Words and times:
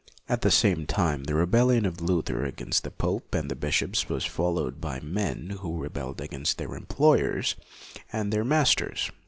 At 0.27 0.41
the 0.41 0.49
same 0.49 0.87
time 0.87 1.25
the 1.25 1.35
rebellion 1.35 1.85
of 1.85 2.01
Luther 2.01 2.43
against 2.43 2.83
the 2.83 2.89
pope 2.89 3.35
and 3.35 3.51
the 3.51 3.55
bishops 3.55 4.09
was 4.09 4.25
fol 4.25 4.53
lowed 4.55 4.81
by 4.81 4.99
men 4.99 5.57
who 5.59 5.77
rebelled 5.77 6.19
against 6.21 6.57
their 6.57 6.73
employers 6.73 7.55
and 8.11 8.33
their 8.33 8.43
masters. 8.43 9.11